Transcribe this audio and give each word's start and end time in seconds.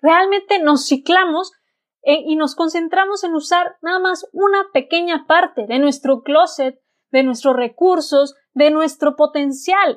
Realmente 0.00 0.58
nos 0.58 0.86
ciclamos 0.86 1.52
eh, 2.02 2.22
y 2.26 2.36
nos 2.36 2.54
concentramos 2.54 3.24
en 3.24 3.34
usar 3.34 3.76
nada 3.82 3.98
más 3.98 4.28
una 4.32 4.66
pequeña 4.72 5.26
parte 5.26 5.66
de 5.66 5.78
nuestro 5.78 6.22
closet, 6.22 6.80
de 7.10 7.22
nuestros 7.22 7.56
recursos, 7.56 8.34
de 8.54 8.70
nuestro 8.70 9.16
potencial. 9.16 9.96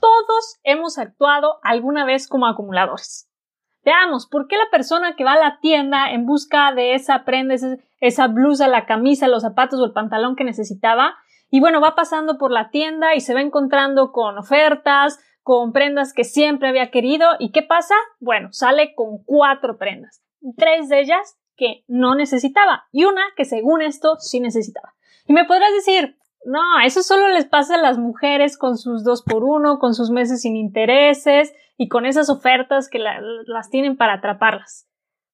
todos 0.00 0.58
hemos 0.62 0.98
actuado 0.98 1.58
alguna 1.62 2.04
vez 2.04 2.28
como 2.28 2.46
acumuladores. 2.46 3.28
Veamos, 3.84 4.26
¿por 4.26 4.46
qué 4.46 4.56
la 4.56 4.70
persona 4.70 5.16
que 5.16 5.24
va 5.24 5.32
a 5.32 5.38
la 5.38 5.58
tienda 5.60 6.10
en 6.10 6.26
busca 6.26 6.72
de 6.72 6.94
esa 6.94 7.24
prenda, 7.24 7.54
esa 8.00 8.26
blusa, 8.28 8.68
la 8.68 8.84
camisa, 8.84 9.28
los 9.28 9.42
zapatos 9.42 9.80
o 9.80 9.84
el 9.84 9.92
pantalón 9.92 10.36
que 10.36 10.44
necesitaba, 10.44 11.16
y 11.50 11.60
bueno, 11.60 11.80
va 11.80 11.94
pasando 11.94 12.38
por 12.38 12.50
la 12.52 12.70
tienda 12.70 13.14
y 13.14 13.20
se 13.20 13.34
va 13.34 13.40
encontrando 13.40 14.12
con 14.12 14.38
ofertas, 14.38 15.18
con 15.42 15.72
prendas 15.72 16.12
que 16.12 16.24
siempre 16.24 16.68
había 16.68 16.90
querido, 16.90 17.26
¿y 17.38 17.50
qué 17.50 17.62
pasa? 17.62 17.94
Bueno, 18.20 18.52
sale 18.52 18.94
con 18.94 19.24
cuatro 19.24 19.78
prendas, 19.78 20.22
tres 20.56 20.88
de 20.88 21.00
ellas 21.00 21.38
que 21.56 21.84
no 21.88 22.14
necesitaba 22.14 22.84
y 22.92 23.04
una 23.04 23.22
que 23.36 23.44
según 23.44 23.82
esto 23.82 24.16
sí 24.18 24.40
necesitaba. 24.40 24.94
Y 25.26 25.32
me 25.32 25.44
podrás 25.44 25.72
decir, 25.72 26.16
no, 26.44 26.60
eso 26.84 27.02
solo 27.02 27.28
les 27.28 27.46
pasa 27.46 27.74
a 27.74 27.82
las 27.82 27.98
mujeres 27.98 28.56
con 28.56 28.76
sus 28.78 29.04
dos 29.04 29.22
por 29.22 29.44
uno, 29.44 29.78
con 29.78 29.94
sus 29.94 30.10
meses 30.10 30.42
sin 30.42 30.56
intereses 30.56 31.54
y 31.76 31.88
con 31.88 32.06
esas 32.06 32.30
ofertas 32.30 32.88
que 32.88 32.98
las 32.98 33.70
tienen 33.70 33.96
para 33.96 34.14
atraparlas. 34.14 34.86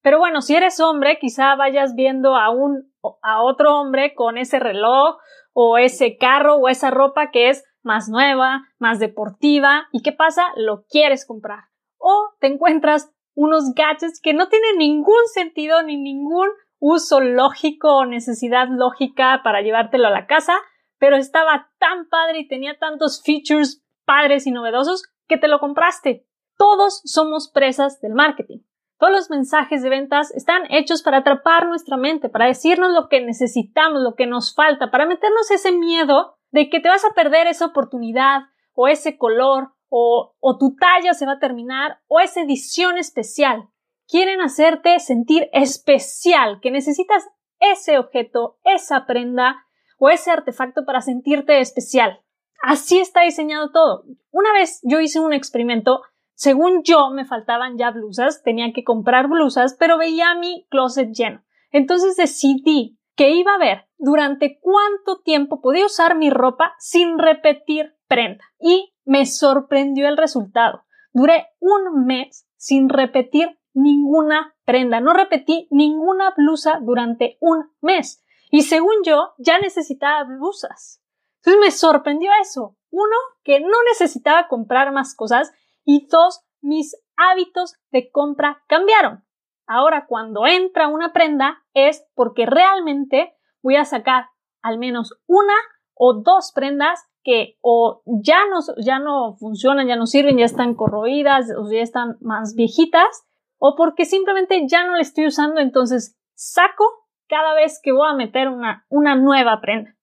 Pero 0.02 0.18
bueno, 0.18 0.40
si 0.40 0.54
eres 0.54 0.78
hombre, 0.80 1.18
quizá 1.20 1.54
vayas 1.56 1.94
viendo 1.94 2.36
a 2.36 2.50
un 2.50 2.92
a 3.22 3.42
otro 3.42 3.78
hombre 3.78 4.14
con 4.14 4.38
ese 4.38 4.58
reloj 4.58 5.16
o 5.52 5.78
ese 5.78 6.16
carro 6.16 6.56
o 6.56 6.68
esa 6.68 6.90
ropa 6.90 7.30
que 7.30 7.48
es 7.48 7.64
más 7.82 8.08
nueva, 8.08 8.62
más 8.78 8.98
deportiva 8.98 9.86
y 9.92 10.02
qué 10.02 10.12
pasa, 10.12 10.42
lo 10.56 10.84
quieres 10.88 11.26
comprar. 11.26 11.64
O 11.98 12.30
te 12.40 12.48
encuentras 12.48 13.12
unos 13.34 13.74
gadgets 13.74 14.20
que 14.20 14.34
no 14.34 14.48
tienen 14.48 14.78
ningún 14.78 15.26
sentido 15.32 15.82
ni 15.82 15.96
ningún 15.96 16.48
uso 16.78 17.20
lógico 17.20 17.96
o 17.96 18.06
necesidad 18.06 18.68
lógica 18.68 19.40
para 19.44 19.60
llevártelo 19.60 20.08
a 20.08 20.10
la 20.10 20.26
casa, 20.26 20.54
pero 20.98 21.16
estaba 21.16 21.70
tan 21.78 22.08
padre 22.08 22.40
y 22.40 22.48
tenía 22.48 22.78
tantos 22.78 23.22
features 23.22 23.84
padres 24.04 24.46
y 24.46 24.50
novedosos 24.50 25.02
que 25.26 25.38
te 25.38 25.48
lo 25.48 25.58
compraste. 25.58 26.26
Todos 26.56 27.02
somos 27.04 27.50
presas 27.50 28.00
del 28.00 28.14
marketing. 28.14 28.60
Todos 28.98 29.12
los 29.12 29.30
mensajes 29.30 29.82
de 29.82 29.90
ventas 29.90 30.30
están 30.30 30.62
hechos 30.70 31.02
para 31.02 31.18
atrapar 31.18 31.66
nuestra 31.66 31.98
mente, 31.98 32.30
para 32.30 32.46
decirnos 32.46 32.92
lo 32.92 33.08
que 33.08 33.20
necesitamos, 33.20 34.02
lo 34.02 34.14
que 34.14 34.26
nos 34.26 34.54
falta, 34.54 34.90
para 34.90 35.04
meternos 35.04 35.50
ese 35.50 35.72
miedo 35.72 36.38
de 36.50 36.70
que 36.70 36.80
te 36.80 36.88
vas 36.88 37.04
a 37.04 37.12
perder 37.12 37.46
esa 37.46 37.66
oportunidad 37.66 38.44
o 38.72 38.88
ese 38.88 39.18
color 39.18 39.72
o, 39.88 40.34
tu 40.58 40.76
talla 40.76 41.14
se 41.14 41.26
va 41.26 41.32
a 41.32 41.38
terminar 41.38 42.00
o 42.06 42.20
esa 42.20 42.42
edición 42.42 42.98
especial. 42.98 43.68
Quieren 44.08 44.40
hacerte 44.40 44.98
sentir 44.98 45.48
especial, 45.52 46.60
que 46.60 46.70
necesitas 46.70 47.28
ese 47.58 47.98
objeto, 47.98 48.58
esa 48.64 49.06
prenda 49.06 49.65
o 49.98 50.10
ese 50.10 50.30
artefacto 50.30 50.84
para 50.84 51.00
sentirte 51.00 51.60
especial. 51.60 52.20
Así 52.62 52.98
está 52.98 53.22
diseñado 53.22 53.70
todo. 53.70 54.04
Una 54.30 54.52
vez 54.52 54.80
yo 54.82 55.00
hice 55.00 55.20
un 55.20 55.32
experimento, 55.32 56.02
según 56.34 56.82
yo 56.82 57.10
me 57.10 57.24
faltaban 57.24 57.78
ya 57.78 57.90
blusas, 57.90 58.42
tenía 58.42 58.72
que 58.72 58.84
comprar 58.84 59.28
blusas, 59.28 59.76
pero 59.78 59.98
veía 59.98 60.34
mi 60.34 60.66
closet 60.70 61.12
lleno. 61.12 61.42
Entonces 61.70 62.16
decidí 62.16 62.98
que 63.14 63.30
iba 63.30 63.54
a 63.54 63.58
ver 63.58 63.86
durante 63.98 64.58
cuánto 64.60 65.20
tiempo 65.22 65.60
podía 65.60 65.86
usar 65.86 66.16
mi 66.16 66.30
ropa 66.30 66.74
sin 66.78 67.18
repetir 67.18 67.94
prenda. 68.08 68.44
Y 68.60 68.92
me 69.04 69.26
sorprendió 69.26 70.08
el 70.08 70.16
resultado. 70.16 70.84
Duré 71.12 71.46
un 71.60 72.04
mes 72.04 72.46
sin 72.56 72.88
repetir 72.88 73.58
ninguna 73.72 74.54
prenda. 74.64 75.00
No 75.00 75.12
repetí 75.14 75.66
ninguna 75.70 76.34
blusa 76.36 76.78
durante 76.82 77.38
un 77.40 77.70
mes. 77.80 78.22
Y 78.50 78.62
según 78.62 79.02
yo, 79.04 79.32
ya 79.38 79.58
necesitaba 79.58 80.24
blusas. 80.24 81.02
Entonces 81.36 81.60
me 81.60 81.70
sorprendió 81.70 82.30
eso. 82.40 82.76
Uno, 82.90 83.16
que 83.42 83.60
no 83.60 83.82
necesitaba 83.88 84.48
comprar 84.48 84.92
más 84.92 85.14
cosas. 85.14 85.52
Y 85.84 86.06
dos, 86.08 86.40
mis 86.60 86.96
hábitos 87.16 87.74
de 87.90 88.10
compra 88.10 88.62
cambiaron. 88.68 89.24
Ahora, 89.66 90.06
cuando 90.06 90.46
entra 90.46 90.88
una 90.88 91.12
prenda, 91.12 91.64
es 91.74 92.06
porque 92.14 92.46
realmente 92.46 93.34
voy 93.62 93.76
a 93.76 93.84
sacar 93.84 94.28
al 94.62 94.78
menos 94.78 95.14
una 95.26 95.54
o 95.94 96.14
dos 96.14 96.52
prendas 96.54 97.04
que 97.24 97.56
o 97.60 98.02
ya 98.06 98.46
no, 98.48 98.60
ya 98.78 99.00
no 99.00 99.34
funcionan, 99.36 99.88
ya 99.88 99.96
no 99.96 100.06
sirven, 100.06 100.38
ya 100.38 100.44
están 100.44 100.74
corroídas 100.74 101.50
o 101.56 101.70
ya 101.70 101.80
están 101.80 102.16
más 102.20 102.54
viejitas, 102.54 103.24
o 103.58 103.74
porque 103.74 104.04
simplemente 104.04 104.66
ya 104.68 104.84
no 104.84 104.94
la 104.94 105.02
estoy 105.02 105.26
usando, 105.26 105.60
entonces 105.60 106.16
saco 106.34 106.84
cada 107.28 107.54
vez 107.54 107.80
que 107.82 107.92
voy 107.92 108.08
a 108.08 108.14
meter 108.14 108.48
una, 108.48 108.86
una 108.88 109.14
nueva 109.14 109.60
prenda. 109.60 109.96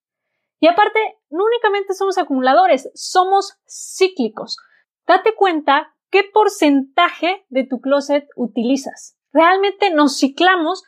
Y 0.60 0.66
aparte, 0.66 0.98
no 1.30 1.44
únicamente 1.44 1.94
somos 1.94 2.16
acumuladores, 2.18 2.90
somos 2.94 3.58
cíclicos. 3.66 4.56
Date 5.06 5.34
cuenta 5.34 5.94
qué 6.10 6.24
porcentaje 6.24 7.44
de 7.48 7.66
tu 7.66 7.80
closet 7.80 8.26
utilizas. 8.36 9.18
Realmente 9.32 9.90
nos 9.90 10.18
ciclamos 10.18 10.84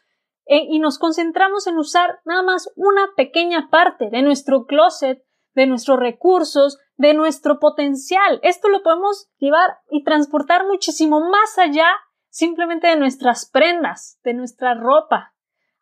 eh, 0.47 0.65
y 0.71 0.79
nos 0.79 0.99
concentramos 0.99 1.67
en 1.67 1.77
usar 1.77 2.21
nada 2.25 2.43
más 2.43 2.73
una 2.77 3.09
pequeña 3.17 3.69
parte 3.69 4.09
de 4.11 4.23
nuestro 4.23 4.67
closet, 4.67 5.23
de 5.55 5.67
nuestros 5.67 5.99
recursos, 5.99 6.79
de 6.97 7.15
nuestro 7.15 7.59
potencial. 7.59 8.39
Esto 8.43 8.69
lo 8.69 8.83
podemos 8.83 9.29
llevar 9.39 9.79
y 9.91 10.05
transportar 10.05 10.67
muchísimo 10.67 11.21
más 11.21 11.59
allá 11.59 11.89
simplemente 12.29 12.87
de 12.87 12.97
nuestras 12.97 13.51
prendas, 13.51 14.21
de 14.23 14.35
nuestra 14.35 14.75
ropa, 14.75 15.35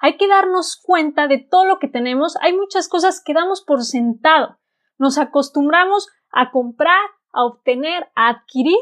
hay 0.04 0.18
que 0.18 0.28
darnos 0.28 0.76
cuenta 0.76 1.28
de 1.28 1.38
todo 1.38 1.64
lo 1.64 1.78
que 1.78 1.88
tenemos. 1.88 2.36
Hay 2.42 2.52
muchas 2.52 2.90
cosas 2.90 3.22
que 3.24 3.32
damos 3.32 3.64
por 3.64 3.84
sentado. 3.84 4.58
Nos 4.98 5.16
acostumbramos 5.16 6.10
a 6.30 6.50
comprar, 6.50 7.00
a 7.32 7.46
obtener, 7.46 8.10
a 8.14 8.28
adquirir 8.28 8.76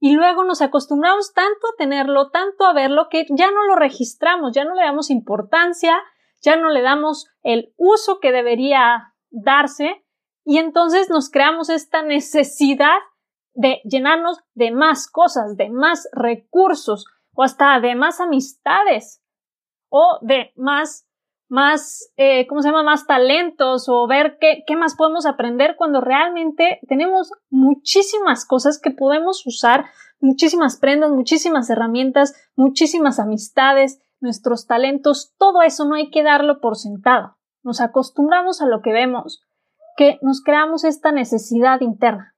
y 0.00 0.14
luego 0.14 0.42
nos 0.42 0.62
acostumbramos 0.62 1.34
tanto 1.34 1.66
a 1.66 1.76
tenerlo, 1.76 2.30
tanto 2.30 2.64
a 2.64 2.72
verlo, 2.72 3.08
que 3.10 3.26
ya 3.28 3.50
no 3.50 3.64
lo 3.64 3.76
registramos, 3.76 4.52
ya 4.54 4.64
no 4.64 4.74
le 4.74 4.80
damos 4.80 5.10
importancia, 5.10 6.00
ya 6.40 6.56
no 6.56 6.70
le 6.70 6.80
damos 6.80 7.28
el 7.42 7.74
uso 7.76 8.18
que 8.18 8.32
debería 8.32 9.12
darse 9.28 10.02
y 10.46 10.56
entonces 10.56 11.10
nos 11.10 11.28
creamos 11.28 11.68
esta 11.68 12.00
necesidad 12.00 12.96
de 13.52 13.82
llenarnos 13.84 14.38
de 14.54 14.70
más 14.70 15.10
cosas, 15.10 15.58
de 15.58 15.68
más 15.68 16.08
recursos 16.12 17.04
o 17.34 17.42
hasta 17.42 17.78
de 17.80 17.94
más 17.96 18.18
amistades 18.18 19.20
o 19.96 20.18
de 20.22 20.50
más, 20.56 21.06
más, 21.48 22.12
eh, 22.16 22.48
¿cómo 22.48 22.62
se 22.62 22.68
llama? 22.68 22.82
Más 22.82 23.06
talentos 23.06 23.88
o 23.88 24.08
ver 24.08 24.38
qué, 24.40 24.64
qué 24.66 24.74
más 24.74 24.96
podemos 24.96 25.24
aprender 25.24 25.76
cuando 25.76 26.00
realmente 26.00 26.80
tenemos 26.88 27.30
muchísimas 27.48 28.44
cosas 28.44 28.80
que 28.80 28.90
podemos 28.90 29.46
usar, 29.46 29.84
muchísimas 30.18 30.80
prendas, 30.80 31.12
muchísimas 31.12 31.70
herramientas, 31.70 32.34
muchísimas 32.56 33.20
amistades, 33.20 34.02
nuestros 34.18 34.66
talentos, 34.66 35.32
todo 35.38 35.62
eso 35.62 35.84
no 35.84 35.94
hay 35.94 36.10
que 36.10 36.24
darlo 36.24 36.58
por 36.58 36.74
sentado. 36.74 37.36
Nos 37.62 37.80
acostumbramos 37.80 38.60
a 38.62 38.66
lo 38.66 38.82
que 38.82 38.92
vemos, 38.92 39.44
que 39.96 40.18
nos 40.22 40.42
creamos 40.42 40.82
esta 40.82 41.12
necesidad 41.12 41.82
interna. 41.82 42.34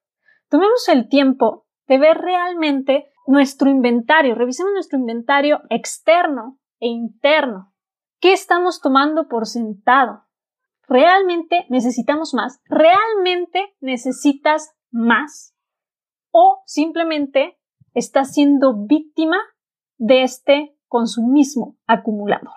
Tomemos 0.50 0.87
el 0.91 1.08
tiempo 1.08 1.64
de 1.88 1.97
ver 1.97 2.19
realmente 2.19 3.06
nuestro 3.26 3.70
inventario, 3.70 4.35
revisemos 4.35 4.75
nuestro 4.75 4.99
inventario 4.99 5.62
externo 5.70 6.58
e 6.81 6.87
interno. 6.87 7.73
¿Qué 8.20 8.32
estamos 8.32 8.81
tomando 8.81 9.28
por 9.28 9.46
sentado? 9.46 10.25
¿Realmente 10.88 11.67
necesitamos 11.69 12.32
más? 12.34 12.61
¿Realmente 12.67 13.75
necesitas 13.81 14.75
más? 14.90 15.55
¿O 16.31 16.62
simplemente 16.64 17.58
estás 17.94 18.32
siendo 18.32 18.75
víctima 18.87 19.38
de 19.99 20.23
este 20.23 20.76
consumismo 20.88 21.76
acumulador? 21.87 22.55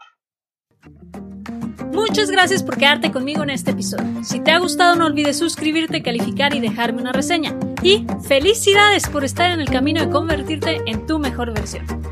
Muchas 1.94 2.30
gracias 2.30 2.64
por 2.64 2.78
quedarte 2.78 3.12
conmigo 3.12 3.44
en 3.44 3.50
este 3.50 3.72
episodio. 3.72 4.24
Si 4.24 4.40
te 4.40 4.52
ha 4.52 4.60
gustado 4.60 4.96
no 4.96 5.06
olvides 5.06 5.38
suscribirte, 5.38 6.04
calificar 6.04 6.54
y 6.54 6.60
dejarme 6.60 7.02
una 7.02 7.12
reseña. 7.12 7.58
Y 7.82 8.06
felicidades 8.28 9.10
por 9.10 9.24
estar 9.24 9.52
en 9.52 9.60
el 9.60 9.70
camino 9.70 10.00
de 10.00 10.10
convertirte 10.10 10.82
en 10.86 11.06
tu 11.06 11.20
mejor 11.20 11.54
versión. 11.54 11.86